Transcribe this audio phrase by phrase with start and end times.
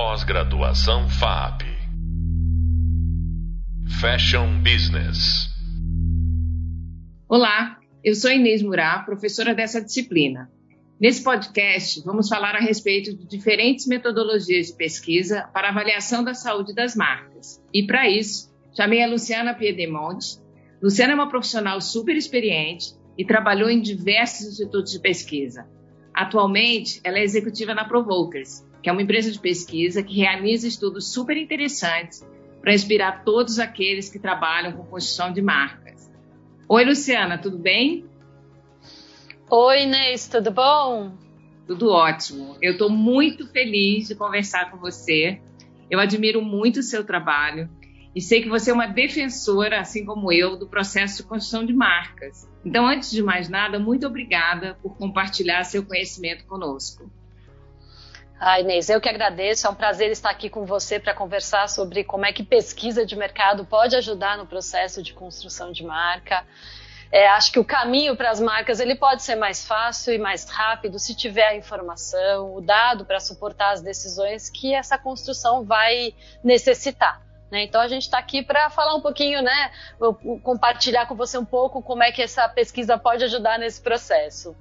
[0.00, 1.62] Pós-graduação FAP.
[4.00, 5.48] Fashion Business.
[7.28, 10.48] Olá, eu sou Inês Murá, professora dessa disciplina.
[11.00, 16.72] Nesse podcast, vamos falar a respeito de diferentes metodologias de pesquisa para avaliação da saúde
[16.72, 17.60] das marcas.
[17.74, 20.38] E para isso, chamei a Luciana Piedemonte.
[20.80, 25.66] Luciana é uma profissional super experiente e trabalhou em diversos institutos de pesquisa.
[26.14, 31.12] Atualmente, ela é executiva na Provokers, que é uma empresa de pesquisa que realiza estudos
[31.12, 32.26] super interessantes
[32.62, 36.10] para inspirar todos aqueles que trabalham com construção de marcas.
[36.66, 38.06] Oi, Luciana, tudo bem?
[39.50, 41.12] Oi, Inês, tudo bom?
[41.66, 42.56] Tudo ótimo.
[42.62, 45.38] Eu estou muito feliz de conversar com você.
[45.90, 47.68] Eu admiro muito o seu trabalho
[48.16, 51.74] e sei que você é uma defensora, assim como eu, do processo de construção de
[51.74, 52.48] marcas.
[52.64, 57.17] Então, antes de mais nada, muito obrigada por compartilhar seu conhecimento conosco.
[58.40, 59.66] Ah, Inês, eu que agradeço.
[59.66, 63.16] É um prazer estar aqui com você para conversar sobre como é que pesquisa de
[63.16, 66.44] mercado pode ajudar no processo de construção de marca.
[67.10, 70.48] É, acho que o caminho para as marcas ele pode ser mais fácil e mais
[70.48, 76.14] rápido se tiver a informação, o dado para suportar as decisões que essa construção vai
[76.44, 77.20] necessitar.
[77.50, 77.64] Né?
[77.64, 79.70] Então a gente está aqui para falar um pouquinho, né,
[80.44, 84.54] compartilhar com você um pouco como é que essa pesquisa pode ajudar nesse processo.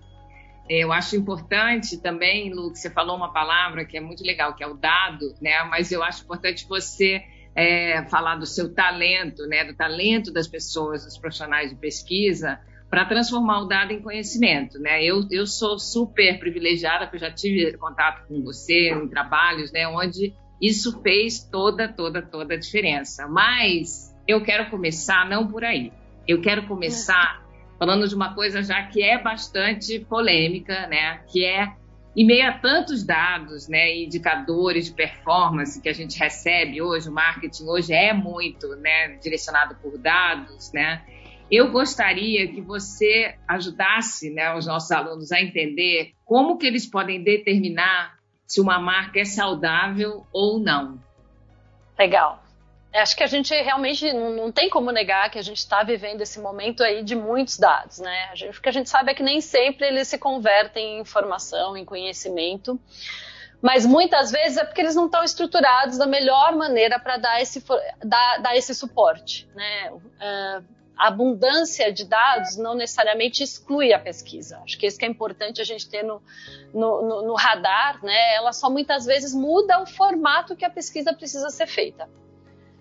[0.70, 4.64] Eu acho importante também, Lu, que você falou uma palavra que é muito legal, que
[4.64, 5.64] é o dado, né?
[5.66, 7.24] Mas eu acho importante você
[7.56, 13.04] é, falar do seu talento, né, do talento das pessoas, dos profissionais de pesquisa, para
[13.06, 15.04] transformar o dado em conhecimento, né?
[15.04, 19.88] Eu, eu sou super privilegiada, porque eu já tive contato com você em trabalhos, né,
[19.88, 23.28] onde isso fez toda, toda, toda a diferença.
[23.28, 25.92] Mas eu quero começar não por aí.
[26.28, 27.47] Eu quero começar
[27.78, 31.22] falando de uma coisa já que é bastante polêmica, né?
[31.28, 31.74] Que é
[32.16, 37.14] em meio a tantos dados, né, indicadores de performance que a gente recebe hoje, o
[37.14, 41.04] marketing hoje é muito, né, direcionado por dados, né?
[41.50, 47.24] Eu gostaria que você ajudasse, né, os nossos alunos a entender como que eles podem
[47.24, 48.18] determinar
[48.48, 51.00] se uma marca é saudável ou não.
[52.00, 52.44] Legal.
[53.00, 56.22] Acho que a gente realmente não, não tem como negar que a gente está vivendo
[56.22, 58.30] esse momento aí de muitos dados, né?
[58.32, 61.02] A gente, o que a gente sabe é que nem sempre eles se convertem em
[61.02, 62.80] informação, em conhecimento,
[63.62, 67.64] mas muitas vezes é porque eles não estão estruturados da melhor maneira para dar esse,
[68.04, 69.92] dar, dar esse suporte, né?
[69.92, 74.60] Uh, a abundância de dados não necessariamente exclui a pesquisa.
[74.64, 76.22] Acho que isso que é importante a gente ter no,
[76.74, 78.36] no, no, no radar, né?
[78.36, 82.10] Ela só muitas vezes muda o formato que a pesquisa precisa ser feita.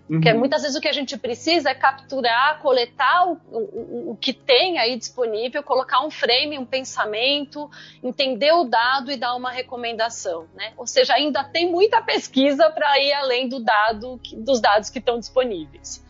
[0.09, 0.21] Uhum.
[0.21, 4.31] Porque muitas vezes o que a gente precisa é capturar, coletar o, o, o, que
[4.31, 7.69] tem aí disponível, colocar um frame, um pensamento,
[8.01, 10.47] entender o dado e dar uma recomendação.
[10.55, 10.73] Né?
[10.77, 15.19] Ou seja, ainda tem muita pesquisa para ir além do dado, dos dados que estão
[15.19, 16.05] disponíveis.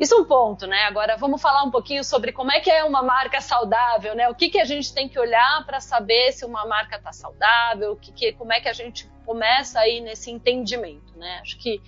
[0.00, 0.84] Isso é um ponto, né?
[0.84, 4.28] Agora vamos falar um pouquinho sobre como é que é uma marca saudável, né?
[4.28, 7.92] O que, que a gente tem que olhar para saber se uma marca está saudável,
[7.92, 11.40] o que, que, como é que a gente começa aí nesse entendimento, né?
[11.42, 11.82] Acho que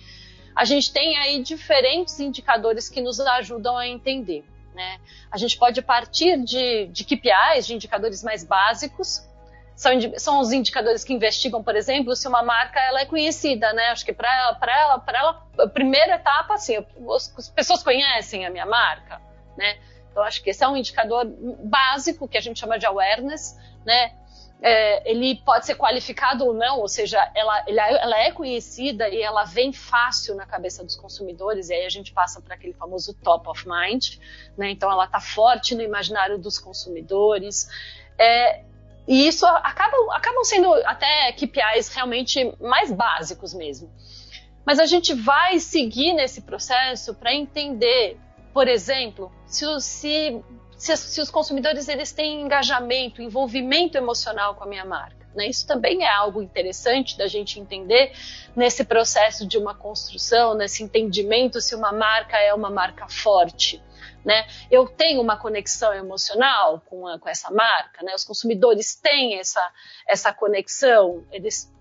[0.55, 4.43] a gente tem aí diferentes indicadores que nos ajudam a entender.
[4.73, 4.99] Né?
[5.29, 9.27] A gente pode partir de, de KPIs, de indicadores mais básicos,
[9.75, 13.87] são, são, os indicadores que investigam, por exemplo, se uma marca ela é conhecida, né?
[13.87, 16.77] Acho que para ela, para ela, para ela, a primeira etapa, assim,
[17.37, 19.19] as pessoas conhecem a minha marca,
[19.57, 19.79] né?
[20.11, 21.25] Então acho que esse é um indicador
[21.63, 24.13] básico que a gente chama de awareness, né?
[24.61, 29.43] É, ele pode ser qualificado ou não, ou seja, ela, ela, é conhecida e ela
[29.43, 33.49] vem fácil na cabeça dos consumidores, e aí a gente passa para aquele famoso top
[33.49, 34.17] of mind,
[34.55, 34.69] né?
[34.69, 37.67] então ela está forte no imaginário dos consumidores.
[38.19, 38.63] É,
[39.07, 43.91] e isso acaba, acabam sendo até KPIs realmente mais básicos mesmo.
[44.63, 48.15] Mas a gente vai seguir nesse processo para entender,
[48.53, 50.43] por exemplo, se, se
[50.81, 55.27] se, se os consumidores eles têm engajamento, envolvimento emocional com a minha marca.
[55.35, 55.45] Né?
[55.45, 58.11] Isso também é algo interessante da gente entender
[58.55, 63.79] nesse processo de uma construção, nesse entendimento se uma marca é uma marca forte.
[64.25, 64.47] Né?
[64.71, 68.15] Eu tenho uma conexão emocional com, a, com essa marca, né?
[68.15, 69.71] os consumidores têm essa,
[70.07, 71.71] essa conexão, eles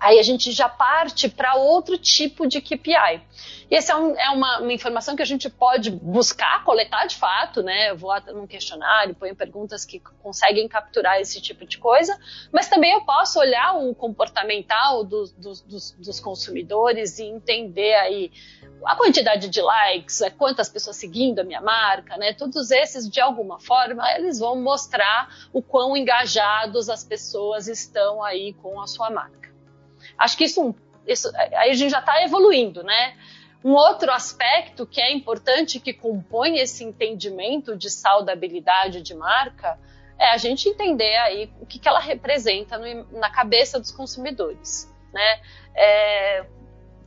[0.00, 3.20] Aí a gente já parte para outro tipo de KPI.
[3.70, 7.16] E essa é, um, é uma, uma, informação que a gente pode buscar, coletar de
[7.16, 7.90] fato, né?
[7.90, 12.18] Eu vou num questionário, ponho perguntas que conseguem capturar esse tipo de coisa,
[12.50, 15.60] mas também eu posso olhar o comportamental dos, dos,
[15.92, 18.32] dos consumidores e entender aí
[18.86, 22.32] a quantidade de likes, é, quantas pessoas seguindo a minha marca, né?
[22.32, 28.54] Todos esses, de alguma forma, eles vão mostrar o quão engajados as pessoas estão aí
[28.54, 29.49] com a sua marca.
[30.20, 30.74] Acho que isso
[31.06, 33.16] isso, aí a gente já está evoluindo, né?
[33.64, 39.78] Um outro aspecto que é importante que compõe esse entendimento de saudabilidade de marca
[40.18, 44.92] é a gente entender aí o que, que ela representa no, na cabeça dos consumidores,
[45.12, 45.40] né?
[45.74, 46.46] É,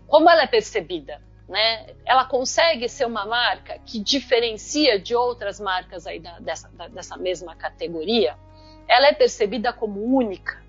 [0.07, 1.95] como ela é percebida, né?
[2.05, 7.17] Ela consegue ser uma marca que diferencia de outras marcas aí da, dessa, da, dessa
[7.17, 8.37] mesma categoria.
[8.87, 10.62] Ela é percebida como única,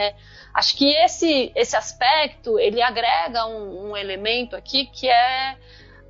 [0.00, 0.14] é,
[0.54, 5.56] acho que esse, esse aspecto ele agrega um, um, elemento aqui que é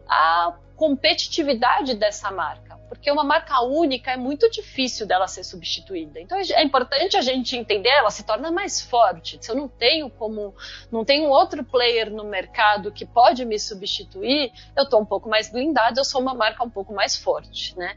[0.08, 6.20] a competitividade dessa marca, porque uma marca única é muito difícil dela ser substituída.
[6.20, 9.38] Então é importante a gente entender, ela se torna mais forte.
[9.40, 10.54] Se eu não tenho como,
[10.90, 15.50] não tenho outro player no mercado que pode me substituir, eu estou um pouco mais
[15.50, 17.96] blindado, eu sou uma marca um pouco mais forte, né?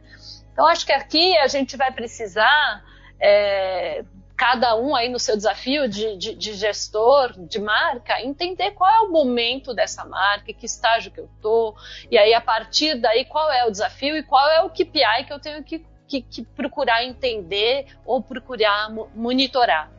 [0.52, 2.84] Então acho que aqui a gente vai precisar
[3.20, 4.04] é,
[4.36, 9.00] cada um aí no seu desafio de, de, de, gestor de marca, entender qual é
[9.02, 11.76] o momento dessa marca, que estágio que eu tô,
[12.10, 15.34] e aí a partir daí qual é o desafio e qual é o KPI que
[15.34, 19.92] eu tenho que, que, que procurar entender ou procurar monitorar.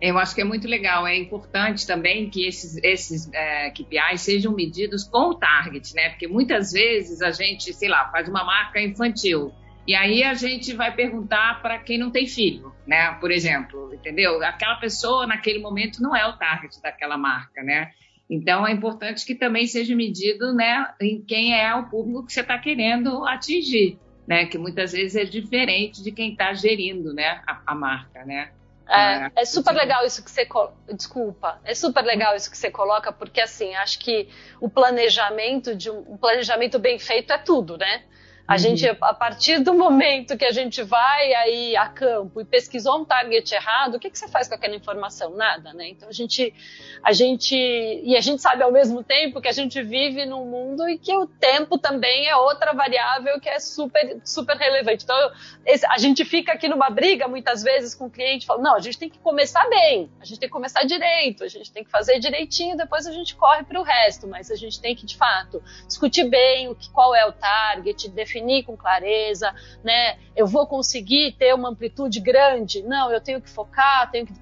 [0.00, 1.06] Eu acho que é muito legal.
[1.06, 6.10] É importante também que esses, esses é, KPIs sejam medidos com o target, né?
[6.10, 9.54] Porque muitas vezes a gente, sei lá, faz uma marca infantil
[9.86, 13.12] e aí a gente vai perguntar para quem não tem filho, né?
[13.20, 14.42] Por exemplo, entendeu?
[14.44, 17.92] Aquela pessoa naquele momento não é o target daquela marca, né?
[18.28, 22.40] Então é importante que também seja medido, né, em quem é o público que você
[22.40, 24.46] está querendo atingir, né?
[24.46, 28.50] Que muitas vezes é diferente de quem está gerindo, né, a, a marca, né?
[28.88, 30.48] É, é, super legal isso que você
[30.94, 34.28] desculpa é super legal isso que você coloca porque assim acho que
[34.60, 38.04] o planejamento de um, um planejamento bem feito é tudo né
[38.46, 38.58] a uhum.
[38.58, 43.04] gente, a partir do momento que a gente vai aí a campo e pesquisou um
[43.04, 45.34] target errado, o que, que você faz com aquela informação?
[45.34, 45.88] Nada, né?
[45.88, 46.54] Então a gente,
[47.02, 50.88] a gente, e a gente sabe ao mesmo tempo que a gente vive num mundo
[50.88, 55.02] e que o tempo também é outra variável que é super, super relevante.
[55.02, 55.32] Então
[55.64, 58.80] esse, a gente fica aqui numa briga muitas vezes com o cliente, fala, não, a
[58.80, 61.90] gente tem que começar bem, a gente tem que começar direito, a gente tem que
[61.90, 65.16] fazer direitinho, depois a gente corre para o resto, mas a gente tem que de
[65.16, 70.18] fato discutir bem o que, qual é o target, definir definir com clareza, né?
[70.34, 72.82] Eu vou conseguir ter uma amplitude grande?
[72.82, 74.34] Não, eu tenho que focar, tenho que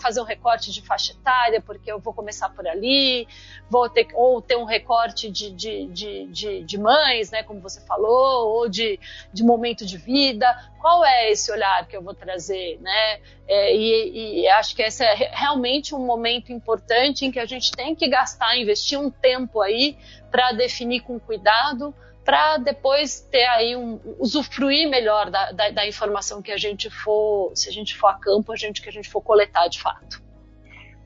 [0.00, 3.26] fazer um recorte de faixa etária, porque eu vou começar por ali,
[3.70, 7.42] vou ter ou ter um recorte de, de, de, de, de mães, né?
[7.42, 9.00] Como você falou, ou de,
[9.32, 10.46] de momento de vida.
[10.80, 13.20] Qual é esse olhar que eu vou trazer, né?
[13.48, 17.72] É, e, e, acho que esse é realmente um momento importante em que a gente
[17.72, 19.96] tem que gastar, investir um tempo aí
[20.30, 21.94] para definir com cuidado
[22.28, 27.52] para depois ter aí um usufruir melhor da, da, da, informação que a gente for,
[27.54, 30.22] se a gente for a campo, a gente que a gente for coletar de fato.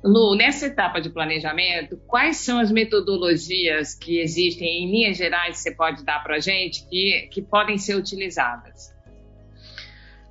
[0.02, 5.62] Lu, nessa etapa de planejamento, quais são as metodologias que existem em linhas gerais que
[5.62, 8.92] você pode dar para a gente que, que podem ser utilizadas?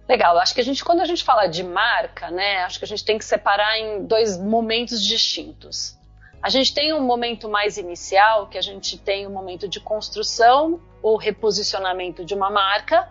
[0.10, 2.88] Legal, acho que a gente, quando a gente fala de marca, né, acho que a
[2.90, 5.98] gente tem que separar em dois momentos distintos.
[6.42, 10.82] A gente tem um momento mais inicial, que a gente tem um momento de construção
[11.02, 13.10] ou reposicionamento de uma marca,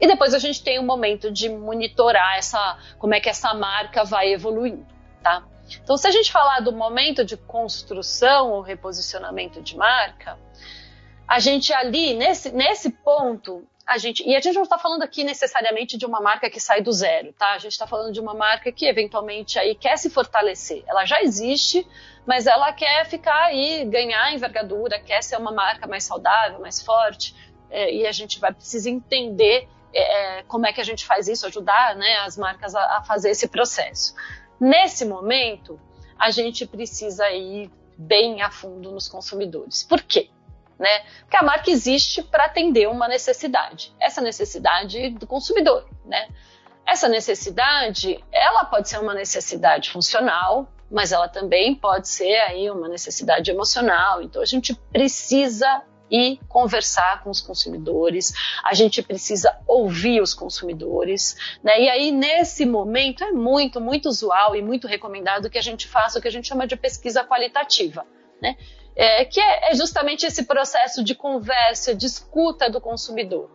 [0.00, 4.04] e depois a gente tem um momento de monitorar essa, como é que essa marca
[4.04, 4.86] vai evoluindo,
[5.22, 5.44] tá?
[5.82, 10.38] Então, se a gente falar do momento de construção ou reposicionamento de marca,
[11.26, 14.28] a gente ali, nesse, nesse ponto, a gente.
[14.28, 17.32] E a gente não está falando aqui necessariamente de uma marca que sai do zero,
[17.32, 17.52] tá?
[17.52, 20.82] A gente está falando de uma marca que eventualmente aí quer se fortalecer.
[20.86, 21.86] Ela já existe,
[22.26, 27.34] mas ela quer ficar aí, ganhar envergadura, quer ser uma marca mais saudável, mais forte.
[27.70, 31.28] É, e a gente vai precisar entender é, é, como é que a gente faz
[31.28, 34.14] isso, ajudar né, as marcas a, a fazer esse processo.
[34.60, 35.80] Nesse momento,
[36.18, 39.82] a gente precisa ir bem a fundo nos consumidores.
[39.82, 40.28] Por quê?
[40.78, 41.04] né?
[41.20, 46.28] Porque a marca existe para atender uma necessidade, essa necessidade do consumidor, né?
[46.86, 52.88] Essa necessidade, ela pode ser uma necessidade funcional, mas ela também pode ser aí uma
[52.88, 54.22] necessidade emocional.
[54.22, 58.32] Então a gente precisa ir conversar com os consumidores,
[58.64, 61.80] a gente precisa ouvir os consumidores, né?
[61.80, 66.18] E aí nesse momento é muito, muito usual e muito recomendado que a gente faça
[66.18, 68.06] o que a gente chama de pesquisa qualitativa,
[68.40, 68.56] né?
[68.96, 73.50] é, que é, é justamente esse processo de conversa, de escuta do consumidor.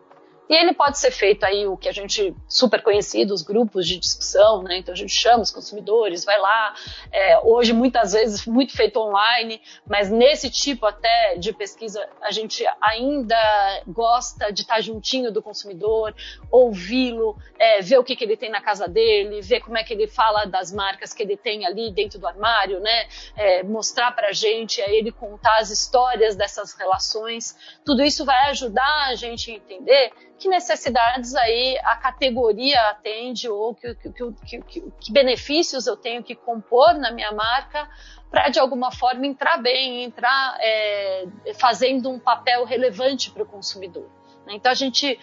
[0.49, 3.97] E ele pode ser feito aí o que a gente super conhecido, os grupos de
[3.97, 4.79] discussão, né?
[4.79, 6.75] Então a gente chama os consumidores, vai lá.
[7.09, 12.65] É, hoje muitas vezes muito feito online, mas nesse tipo até de pesquisa a gente
[12.81, 16.13] ainda gosta de estar juntinho do consumidor,
[16.51, 19.93] ouvi-lo, é, ver o que, que ele tem na casa dele, ver como é que
[19.93, 23.07] ele fala das marcas que ele tem ali dentro do armário, né?
[23.37, 27.55] É, mostrar para a gente, a ele contar as histórias dessas relações.
[27.85, 33.75] Tudo isso vai ajudar a gente a entender que necessidades aí a categoria atende ou
[33.75, 37.87] que, que, que, que, benefícios eu tenho que compor na minha marca
[38.31, 41.27] para de alguma forma entrar bem, entrar é,
[41.59, 44.09] fazendo um papel relevante para o consumidor.
[44.47, 44.55] Né?
[44.55, 45.19] Então a gente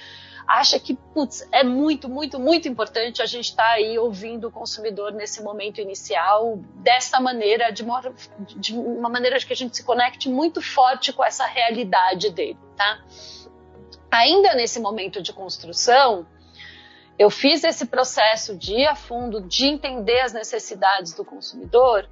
[0.47, 4.53] acha que putz, é muito, muito, muito importante a gente estar tá aí ouvindo o
[4.53, 8.01] consumidor nesse momento inicial dessa maneira, de uma,
[8.57, 13.05] de uma maneira que a gente se conecte muito forte com essa realidade dele, tá?
[14.11, 16.27] Ainda nesse momento de construção,
[17.19, 22.09] eu fiz esse processo de ir a fundo, de entender as necessidades do consumidor,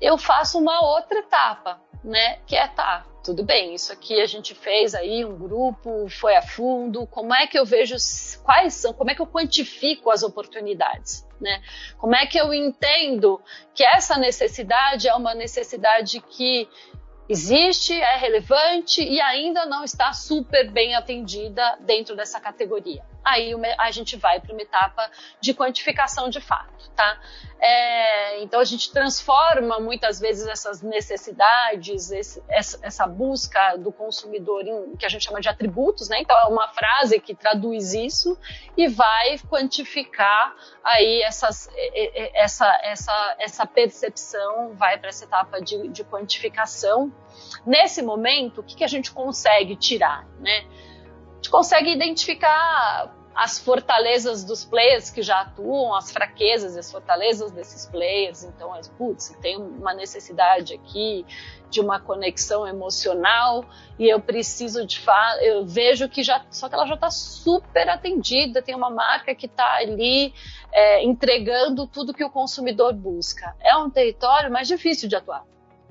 [0.00, 2.38] eu faço uma outra etapa, né?
[2.46, 6.42] Que é tá, tudo bem, isso aqui a gente fez aí um grupo, foi a
[6.42, 7.94] fundo, como é que eu vejo
[8.42, 11.60] quais são, como é que eu quantifico as oportunidades, né?
[11.98, 13.40] Como é que eu entendo
[13.74, 16.68] que essa necessidade é uma necessidade que
[17.28, 23.02] existe, é relevante e ainda não está super bem atendida dentro dessa categoria.
[23.24, 25.10] Aí a gente vai para uma etapa
[25.40, 27.20] de quantificação de fato, tá?
[27.60, 34.64] É, então a gente transforma muitas vezes essas necessidades, esse, essa, essa, busca do consumidor
[34.64, 36.20] em que a gente chama de atributos, né?
[36.20, 38.38] Então é uma frase que traduz isso
[38.76, 41.68] e vai quantificar aí essas,
[42.34, 47.12] essa, essa, essa percepção, vai para essa etapa de, de quantificação.
[47.66, 50.64] Nesse momento, o que, que a gente consegue tirar, né?
[51.38, 57.52] Gente consegue identificar as fortalezas dos players que já atuam, as fraquezas e as fortalezas
[57.52, 58.42] desses players.
[58.42, 61.24] Então, é, putz, tem uma necessidade aqui
[61.70, 63.64] de uma conexão emocional
[63.96, 67.88] e eu preciso de fato, eu vejo que já, só que ela já está super
[67.88, 70.34] atendida, tem uma marca que está ali
[70.72, 73.54] é, entregando tudo que o consumidor busca.
[73.60, 75.44] É um território mais difícil de atuar.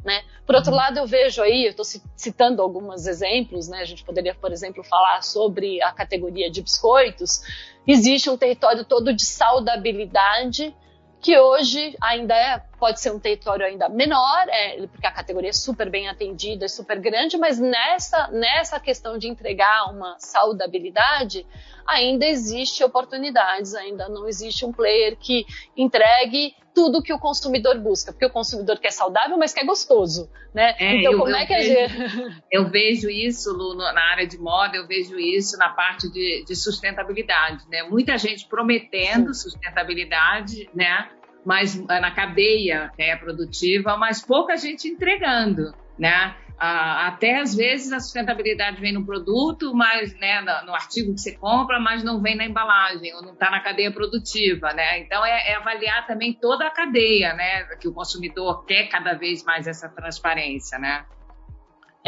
[0.03, 0.23] Né?
[0.45, 0.77] Por outro uhum.
[0.77, 1.85] lado, eu vejo aí, eu estou
[2.15, 3.79] citando alguns exemplos, né?
[3.79, 7.41] a gente poderia, por exemplo, falar sobre a categoria de biscoitos.
[7.85, 10.73] Existe um território todo de saudabilidade,
[11.19, 15.53] que hoje ainda é, pode ser um território ainda menor, é, porque a categoria é
[15.53, 21.45] super bem atendida, é super grande, mas nessa, nessa questão de entregar uma saudabilidade,
[21.85, 28.11] ainda existe oportunidades, ainda não existe um player que entregue tudo que o consumidor busca,
[28.11, 30.75] porque o consumidor quer saudável, mas quer gostoso, né?
[30.77, 32.43] É, então, eu, como é que vejo, a gente...
[32.53, 36.55] Eu vejo isso, Lu, na área de moda, eu vejo isso na parte de, de
[36.55, 37.81] sustentabilidade, né?
[37.81, 39.49] Muita gente prometendo Sim.
[39.49, 41.09] sustentabilidade, né?
[41.43, 46.35] Mas na cadeia é, produtiva, mas pouca gente entregando, né?
[46.59, 51.21] Ah, até às vezes a sustentabilidade vem no produto, mas né, no, no, artigo que
[51.21, 54.99] você compra, mas não vem na embalagem ou não está na cadeia produtiva, né?
[54.99, 57.63] Então é, é, avaliar também toda a cadeia, né?
[57.79, 61.05] Que o consumidor quer cada vez mais essa transparência, né?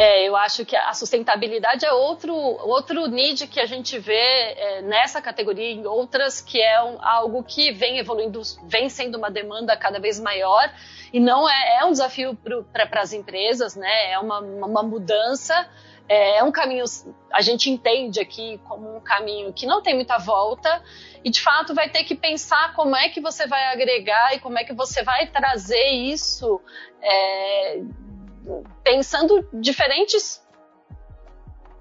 [0.02, 4.82] É, eu acho que a sustentabilidade é outro, outro need que a gente vê é,
[4.82, 9.30] nessa categoria e em outras, que é um, algo que vem evoluindo, vem sendo uma
[9.30, 10.74] demanda cada vez maior.
[11.12, 12.34] E não é, é um desafio
[12.72, 14.12] para as empresas, né?
[14.14, 15.70] É uma, uma mudança,
[16.08, 16.86] é, é um caminho,
[17.34, 20.82] a gente entende aqui como um caminho que não tem muita volta.
[21.26, 24.58] E de fato vai ter que pensar como é que você vai agregar e como
[24.58, 26.62] é que você vai trazer isso
[27.02, 27.82] é,
[28.84, 30.42] pensando diferentes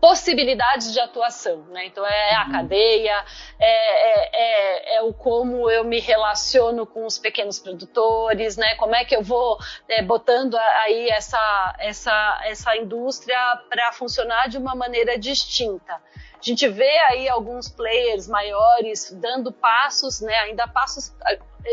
[0.01, 1.87] possibilidades de atuação, né?
[1.87, 2.53] Então é a uhum.
[2.53, 3.25] cadeia,
[3.59, 8.77] é, é, é, é, o como eu me relaciono com os pequenos produtores, né?
[8.77, 13.37] Como é que eu vou é, botando aí essa essa essa indústria
[13.69, 15.95] para funcionar de uma maneira distinta.
[15.95, 20.35] A gente vê aí alguns players maiores dando passos, né?
[20.41, 21.13] Ainda passos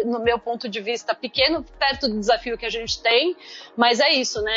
[0.04, 3.36] no meu ponto de vista, pequeno perto do desafio que a gente tem,
[3.76, 4.52] mas é isso, né?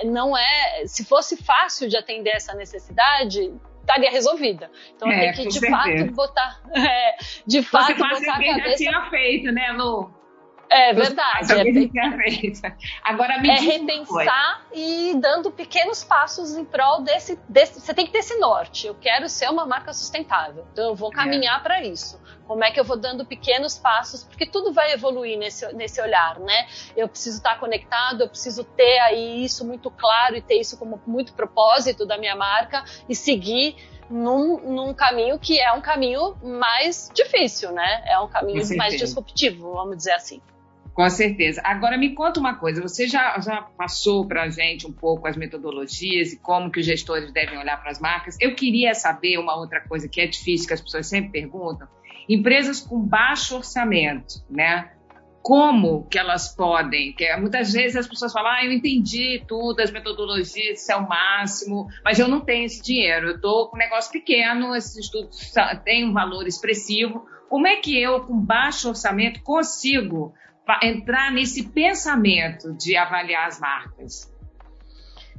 [0.00, 0.84] É, não é.
[0.86, 4.70] Se fosse fácil de atender essa necessidade, estaria resolvida.
[4.94, 5.76] Então é, tem que de certeza.
[5.76, 8.70] fato botar, é, de fato botar a cabeça.
[8.70, 10.22] Já tinha feito, né, Lu?
[10.72, 11.52] É verdade.
[11.52, 11.62] É,
[13.04, 18.12] Agora me é repensar e dando pequenos passos em prol desse, desse, Você tem que
[18.12, 18.86] ter esse norte.
[18.86, 20.66] Eu quero ser uma marca sustentável.
[20.72, 21.14] Então eu vou é.
[21.14, 21.62] caminhar é.
[21.62, 22.18] para isso.
[22.46, 24.24] Como é que eu vou dando pequenos passos?
[24.24, 26.66] Porque tudo vai evoluir nesse, nesse olhar, né?
[26.96, 31.00] Eu preciso estar conectado, eu preciso ter aí isso muito claro e ter isso como
[31.06, 33.76] muito propósito da minha marca e seguir
[34.10, 38.02] num, num, caminho que é um caminho mais difícil, né?
[38.06, 40.40] É um caminho mais disruptivo, vamos dizer assim.
[40.94, 41.62] Com certeza.
[41.64, 45.36] Agora me conta uma coisa, você já, já passou para a gente um pouco as
[45.36, 48.36] metodologias e como que os gestores devem olhar para as marcas.
[48.38, 51.88] Eu queria saber uma outra coisa que é difícil, que as pessoas sempre perguntam.
[52.28, 54.90] Empresas com baixo orçamento, né?
[55.42, 57.12] Como que elas podem?
[57.14, 61.08] Que muitas vezes as pessoas falam, ah, eu entendi tudo, as metodologias, isso é o
[61.08, 65.52] máximo, mas eu não tenho esse dinheiro, eu estou com um negócio pequeno, esses estudos
[65.84, 67.26] têm um valor expressivo.
[67.48, 70.32] Como é que eu, com baixo orçamento, consigo
[70.80, 74.31] entrar nesse pensamento de avaliar as marcas?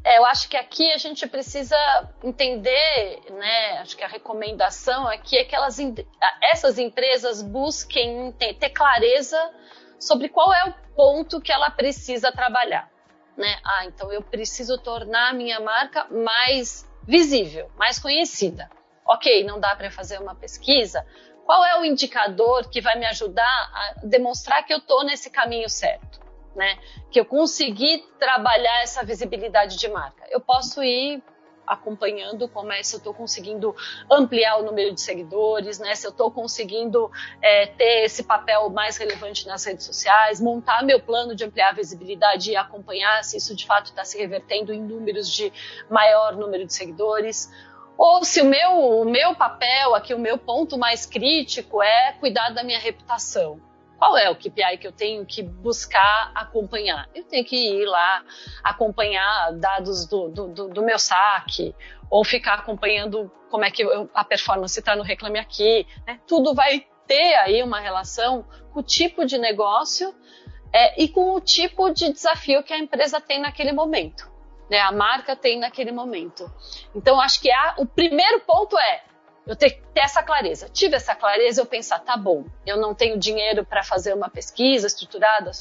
[0.04, 1.78] É, eu acho que aqui a gente precisa
[2.22, 3.80] entender, né?
[3.80, 5.78] Acho que a recomendação aqui é que elas,
[6.42, 9.40] essas empresas busquem ter, clareza
[9.98, 12.92] sobre qual é o ponto que ela precisa trabalhar,
[13.38, 13.60] né?
[13.64, 18.70] Ah, então eu preciso tornar a minha marca mais visível, mais conhecida.
[19.08, 21.06] Ok, não dá para fazer uma pesquisa,
[21.46, 25.70] qual é o indicador que vai me ajudar a demonstrar que eu estou nesse caminho
[25.70, 26.23] certo?
[26.56, 26.78] Né?
[27.10, 30.24] Que eu consegui trabalhar essa visibilidade de marca.
[30.30, 31.24] Eu posso ir
[31.66, 33.76] acompanhando como é se eu estou conseguindo
[34.12, 35.96] ampliar o número de seguidores, né?
[35.96, 37.10] Se eu estou conseguindo
[37.42, 41.74] é, ter esse papel mais relevante nas redes sociais, montar meu plano de ampliar a
[41.74, 45.52] visibilidade e acompanhar se isso de fato está se revertendo em números de
[45.90, 47.50] maior número de seguidores
[47.98, 52.50] ou se o meu, o meu papel aqui, o meu ponto mais crítico é cuidar
[52.50, 53.60] da minha reputação.
[54.04, 57.08] Qual é o KPI que eu tenho que buscar acompanhar?
[57.16, 58.22] Eu tenho que ir lá
[58.62, 61.74] acompanhar dados do, do, do meu saque,
[62.10, 65.88] ou ficar acompanhando como é que eu, a performance está no Reclame Aqui.
[66.06, 66.20] Né?
[66.28, 70.14] Tudo vai ter aí uma relação com o tipo de negócio
[70.74, 74.30] é, e com o tipo de desafio que a empresa tem naquele momento
[74.70, 76.52] né, a marca tem naquele momento.
[76.96, 79.04] Então, acho que a, o primeiro ponto é
[79.46, 80.70] eu ter, ter, essa clareza.
[80.70, 84.88] Tive essa clareza, eu pensar, tá bom, eu não tenho dinheiro para fazer uma pesquisa
[84.88, 85.52] estruturada,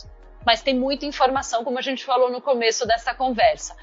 [0.47, 3.77] mas tem muita informação, como a gente falou no começo dessa conversa.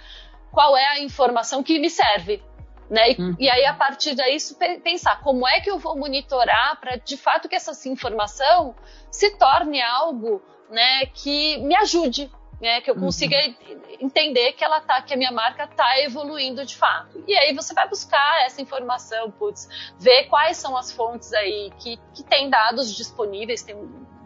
[0.52, 2.42] Qual é a informação que me serve?
[2.90, 3.12] Né?
[3.12, 3.36] E, uhum.
[3.38, 7.48] e aí, a partir disso, pensar como é que eu vou monitorar para, de fato,
[7.48, 8.76] que essa informação
[9.12, 13.82] se torne algo né, que me ajude né, que eu consiga uhum.
[14.02, 17.24] entender que ela tá, que a minha marca está evoluindo de fato.
[17.28, 19.68] E aí você vai buscar essa informação, putz,
[19.98, 23.76] ver quais são as fontes aí que, que tem dados disponíveis, tem,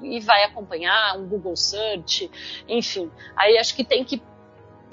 [0.01, 2.29] e vai acompanhar um Google Search,
[2.67, 3.11] enfim.
[3.35, 4.21] Aí acho que tem que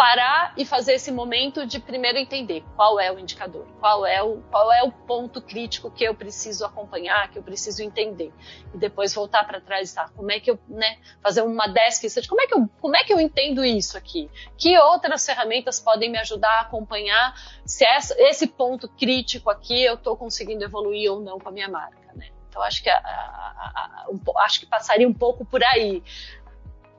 [0.01, 4.39] parar e fazer esse momento de primeiro entender qual é o indicador, qual é o,
[4.51, 8.33] qual é o ponto crítico que eu preciso acompanhar, que eu preciso entender.
[8.73, 12.19] E depois voltar para trás e tá, como é que eu, né, fazer uma desk
[12.19, 14.31] de como é que eu, como é que eu entendo isso aqui?
[14.57, 17.35] Que outras ferramentas podem me ajudar a acompanhar
[17.67, 21.69] se essa, esse ponto crítico aqui eu estou conseguindo evoluir ou não com a minha
[21.69, 22.31] marca, né?
[22.49, 26.03] Então acho que a, a, a, acho que passaria um pouco por aí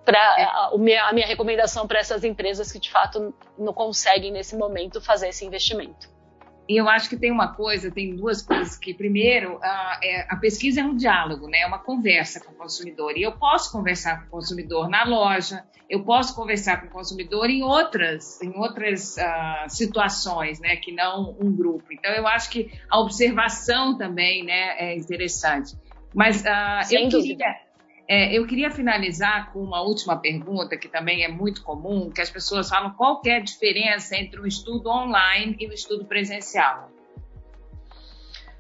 [0.06, 0.44] para é.
[0.44, 0.72] a,
[1.10, 5.46] a, minha recomendação para essas empresas que de fato não conseguem nesse momento fazer esse
[5.46, 6.10] investimento.
[6.70, 10.38] E eu acho que tem uma coisa, tem duas coisas que primeiro a, é, a
[10.38, 11.60] pesquisa é um diálogo, né?
[11.60, 13.18] É uma conversa com o consumidor.
[13.18, 17.50] E eu posso conversar com o consumidor na loja, eu posso conversar com o consumidor
[17.50, 20.78] em outras, em outras uh, situações, né?
[20.78, 21.92] Que não um grupo.
[21.92, 25.76] Então eu acho que a observação também, né, é interessante.
[26.14, 27.36] Mas uh, eu dúvida.
[27.36, 27.71] queria
[28.14, 32.30] é, eu queria finalizar com uma última pergunta, que também é muito comum, que as
[32.30, 36.92] pessoas falam qual é a diferença entre o estudo online e o estudo presencial.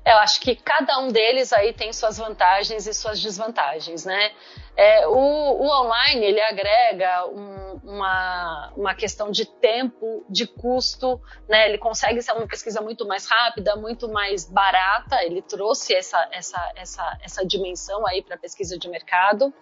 [0.03, 4.31] Eu acho que cada um deles aí tem suas vantagens e suas desvantagens, né?
[4.75, 11.69] É, o, o, online ele agrega um, uma, uma questão de tempo, de custo, né?
[11.69, 15.23] Ele consegue ser uma pesquisa muito mais rápida, muito mais barata.
[15.23, 19.53] Ele trouxe essa, essa, essa, essa dimensão aí para a pesquisa de mercado.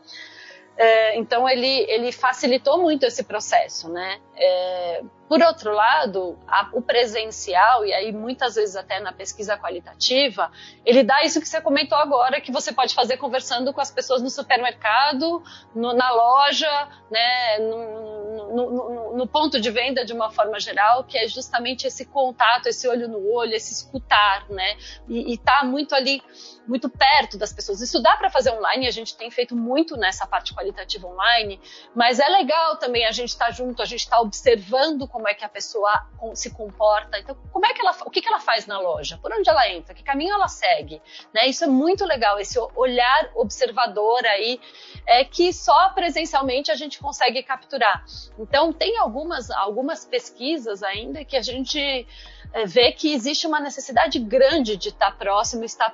[0.77, 4.21] É, então ele, ele facilitou muito esse processo, né?
[4.37, 10.51] É, por outro lado, a, o presencial, e aí muitas vezes até na pesquisa qualitativa,
[10.83, 14.23] ele dá isso que você comentou agora, que você pode fazer conversando com as pessoas
[14.23, 15.43] no supermercado,
[15.75, 18.09] no, na loja, né, no,
[18.55, 22.87] no, no, ponto de venda de uma forma geral, que é justamente esse contato, esse
[22.87, 24.77] olho no olho, esse escutar, né?
[25.07, 26.21] E, está muito ali,
[26.67, 27.81] muito perto das pessoas.
[27.81, 31.59] Isso dá para fazer online, a gente tem feito muito nessa parte qualitativa online,
[31.95, 35.18] mas é legal também a gente estar tá junto, a gente estar tá observando como
[35.27, 37.19] é que a pessoa se comporta.
[37.19, 39.17] Então, como é que ela, o que, que ela faz na loja?
[39.21, 39.93] Por onde ela entra?
[39.93, 41.01] Que caminho ela segue?
[41.33, 41.47] Né?
[41.47, 44.59] Isso é muito legal, esse olhar observador aí,
[45.05, 48.03] é que só presencialmente a gente consegue capturar.
[48.37, 52.07] Então, tem algumas, algumas pesquisas ainda que a gente
[52.53, 55.91] é, vê que existe uma necessidade grande de estar próximo, estar,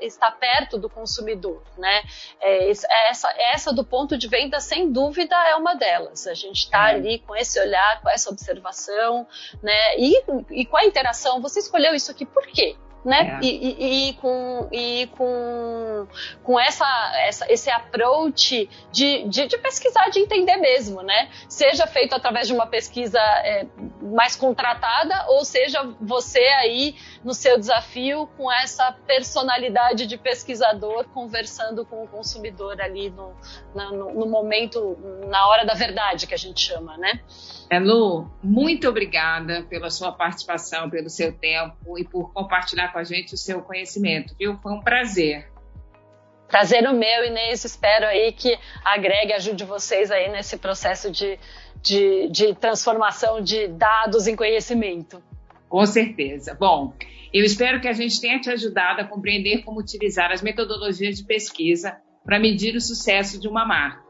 [0.00, 2.02] estar perto do consumidor, né?
[2.40, 6.26] É, essa, essa do ponto de venda, sem dúvida, é uma delas.
[6.26, 6.94] A gente está é.
[6.94, 9.26] ali com esse olhar, com essa observação,
[9.62, 9.96] né?
[9.98, 11.40] E, e com a interação.
[11.40, 12.76] Você escolheu isso aqui por quê?
[13.08, 13.38] Né?
[13.42, 13.46] É.
[13.46, 16.06] E, e, e, com, e com,
[16.42, 16.86] com essa,
[17.24, 21.30] essa, esse approach de, de, de, pesquisar, de entender mesmo, né?
[21.48, 23.66] Seja feito através de uma pesquisa é,
[24.02, 31.86] mais contratada, ou seja você aí no seu desafio com essa personalidade de pesquisador conversando
[31.86, 33.34] com o consumidor ali no,
[33.74, 37.20] no, no momento, na hora da verdade que a gente chama, né?
[37.70, 43.04] É, Lu, muito obrigada pela sua participação, pelo seu tempo e por compartilhar com a
[43.04, 44.58] gente o seu conhecimento, viu?
[44.58, 45.48] Foi um prazer.
[46.48, 47.64] Prazer o meu, Inês.
[47.64, 51.38] Espero aí que agregue, ajude vocês aí nesse processo de,
[51.82, 55.22] de, de transformação de dados em conhecimento.
[55.68, 56.54] Com certeza.
[56.54, 56.94] Bom,
[57.32, 61.24] eu espero que a gente tenha te ajudado a compreender como utilizar as metodologias de
[61.24, 64.08] pesquisa para medir o sucesso de uma marca.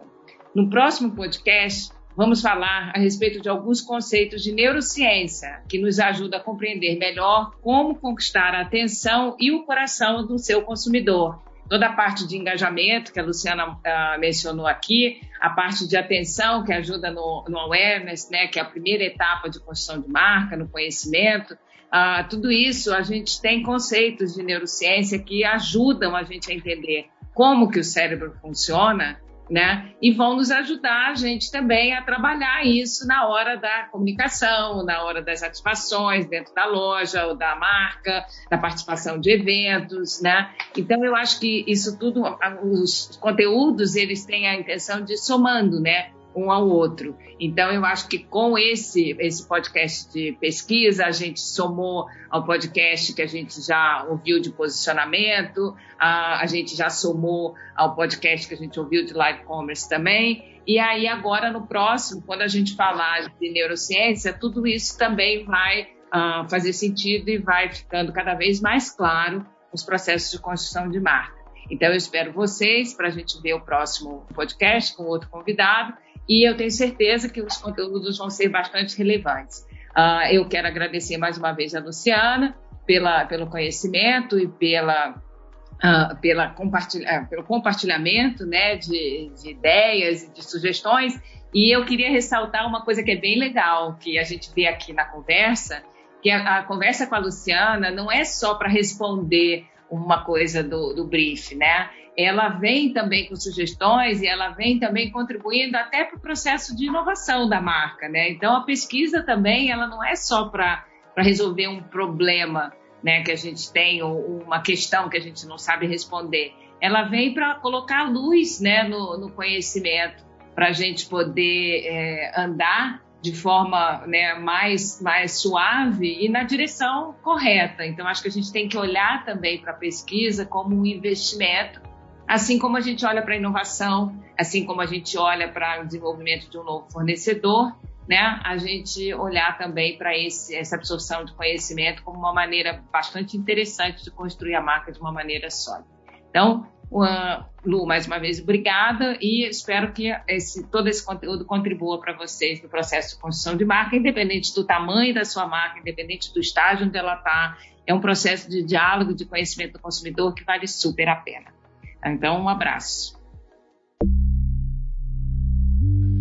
[0.55, 6.39] No próximo podcast, vamos falar a respeito de alguns conceitos de neurociência que nos ajuda
[6.39, 11.41] a compreender melhor como conquistar a atenção e o coração do seu consumidor.
[11.71, 16.65] Toda a parte de engajamento que a Luciana uh, mencionou aqui, a parte de atenção
[16.65, 20.57] que ajuda no, no, awareness, né, que é a primeira etapa de construção de marca,
[20.57, 26.51] no conhecimento, uh, tudo isso a gente tem conceitos de neurociência que ajudam a gente
[26.51, 29.93] a entender como que o cérebro funciona né?
[30.01, 35.03] E vão nos ajudar a gente também a trabalhar isso na hora da comunicação, na
[35.03, 40.51] hora das ativações dentro da loja ou da marca, da participação de eventos, né?
[40.77, 42.23] Então eu acho que isso tudo,
[42.63, 46.11] os conteúdos eles têm a intenção de somando, né?
[46.39, 47.17] Um ao outro.
[47.41, 53.13] Então, eu acho que com esse, esse podcast de pesquisa, a gente somou ao podcast
[53.13, 58.55] que a gente já ouviu de posicionamento, a, a gente já somou ao podcast que
[58.55, 60.61] a gente ouviu de live commerce também.
[60.67, 65.89] E aí, agora, no próximo, quando a gente falar de neurociência, tudo isso também vai
[66.09, 71.01] uh, fazer sentido e vai ficando cada vez mais claro os processos de construção de
[71.01, 71.39] marca.
[71.71, 75.95] Então, eu espero vocês para a gente ver o próximo podcast com outro convidado
[76.29, 79.67] e eu tenho certeza que os conteúdos vão ser bastante relevantes.
[79.97, 86.17] Uh, eu quero agradecer mais uma vez a Luciana pela, pelo conhecimento e pela, uh,
[86.21, 91.19] pela compartilha, uh, pelo compartilhamento né, de, de ideias e de sugestões.
[91.55, 94.93] E eu queria ressaltar uma coisa que é bem legal, que a gente vê aqui
[94.93, 95.83] na conversa,
[96.23, 100.93] que a, a conversa com a Luciana não é só para responder uma coisa do,
[100.93, 101.89] do brief, né?
[102.19, 106.87] Ela vem também com sugestões e ela vem também contribuindo até para o processo de
[106.87, 108.29] inovação da marca, né?
[108.29, 110.85] Então a pesquisa também ela não é só para
[111.17, 112.73] resolver um problema,
[113.05, 116.53] né, que a gente tem ou uma questão que a gente não sabe responder.
[116.81, 120.25] Ela vem para colocar luz, né, no, no conhecimento
[120.57, 127.15] para a gente poder é, andar de forma né, mais, mais suave e na direção
[127.23, 127.85] correta.
[127.87, 131.81] Então, acho que a gente tem que olhar também para a pesquisa como um investimento
[132.29, 135.87] Assim como a gente olha para a inovação, assim como a gente olha para o
[135.87, 137.75] desenvolvimento de um novo fornecedor,
[138.07, 144.05] né, a gente olhar também para essa absorção de conhecimento como uma maneira bastante interessante
[144.05, 145.89] de construir a marca de uma maneira sólida.
[146.29, 151.99] Então, uh, Lu, mais uma vez, obrigada e espero que esse, todo esse conteúdo contribua
[151.99, 156.33] para vocês no processo de construção de marca, independente do tamanho da sua marca, independente
[156.33, 157.57] do estágio onde ela está.
[157.87, 161.58] É um processo de diálogo, de conhecimento do consumidor que vale super a pena.
[162.05, 163.19] Então, um abraço.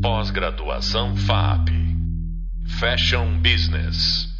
[0.02, 1.70] Pós-graduação FAP
[2.80, 4.37] Fashion Business.